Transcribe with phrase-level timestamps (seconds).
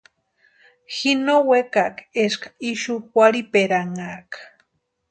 [0.93, 4.39] Ji no wekaaka eska ixu warhiperanhaaka.